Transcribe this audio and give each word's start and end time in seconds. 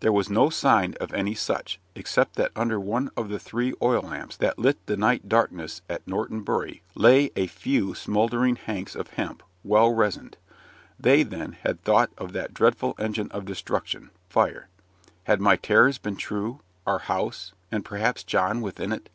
There 0.00 0.12
was 0.12 0.28
no 0.28 0.50
sign 0.50 0.92
of 1.00 1.10
any 1.14 1.34
such, 1.34 1.80
except 1.94 2.36
that 2.36 2.52
under 2.54 2.78
one 2.78 3.10
of 3.16 3.30
the 3.30 3.38
three 3.38 3.72
oil 3.80 4.02
lamps 4.02 4.36
that 4.36 4.58
lit 4.58 4.76
the 4.84 4.94
night 4.94 5.26
darkness 5.26 5.80
at 5.88 6.06
Norton 6.06 6.42
Bury 6.42 6.82
lay 6.94 7.30
a 7.34 7.46
few 7.46 7.94
smouldering 7.94 8.56
hanks 8.56 8.94
of 8.94 9.08
hemp, 9.14 9.42
well 9.64 9.90
resined. 9.90 10.36
They, 10.98 11.22
then, 11.22 11.52
had 11.62 11.82
thought 11.82 12.10
of 12.18 12.34
that 12.34 12.52
dreadful 12.52 12.94
engine 12.98 13.30
of 13.30 13.46
destruction 13.46 14.10
fire. 14.28 14.68
Had 15.24 15.40
my 15.40 15.56
terrors 15.56 15.96
been 15.96 16.16
true? 16.16 16.60
Our 16.86 16.98
house 16.98 17.54
and 17.72 17.82
perhaps 17.82 18.22
John 18.22 18.60
within 18.60 18.92
it! 18.92 19.08